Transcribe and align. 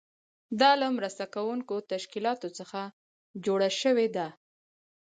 دا 0.61 0.71
له 0.81 0.87
مرسته 0.97 1.23
کوونکو 1.35 1.75
تشکیلاتو 1.91 2.47
څخه 2.59 2.79
جوړه 3.45 3.69
شوې 3.81 4.07
ده. 4.15 4.27